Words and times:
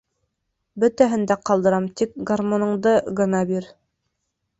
Бөтәһен 0.83 1.27
дә 1.31 1.37
ҡалдырам, 1.49 1.89
тик 2.01 2.15
гармуныңды 2.31 2.95
гына 3.21 3.43
бир! 3.53 3.69